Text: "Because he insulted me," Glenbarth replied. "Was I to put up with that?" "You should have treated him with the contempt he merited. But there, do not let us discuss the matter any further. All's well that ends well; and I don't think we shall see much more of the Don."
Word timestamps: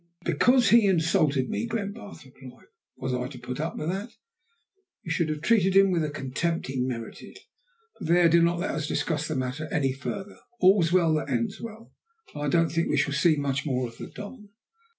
"Because 0.25 0.69
he 0.69 0.87
insulted 0.87 1.47
me," 1.47 1.67
Glenbarth 1.67 2.25
replied. 2.25 2.65
"Was 2.95 3.13
I 3.13 3.27
to 3.27 3.37
put 3.37 3.59
up 3.59 3.77
with 3.77 3.89
that?" 3.89 4.09
"You 5.03 5.11
should 5.11 5.29
have 5.29 5.41
treated 5.43 5.75
him 5.75 5.91
with 5.91 6.01
the 6.01 6.09
contempt 6.09 6.65
he 6.65 6.81
merited. 6.81 7.37
But 7.99 8.07
there, 8.07 8.27
do 8.27 8.41
not 8.41 8.57
let 8.57 8.71
us 8.71 8.87
discuss 8.87 9.27
the 9.27 9.35
matter 9.35 9.67
any 9.71 9.93
further. 9.93 10.39
All's 10.59 10.91
well 10.91 11.13
that 11.13 11.29
ends 11.29 11.61
well; 11.61 11.93
and 12.33 12.41
I 12.43 12.47
don't 12.49 12.69
think 12.71 12.89
we 12.89 12.97
shall 12.97 13.13
see 13.13 13.35
much 13.35 13.63
more 13.63 13.87
of 13.87 13.99
the 13.99 14.07
Don." 14.07 14.49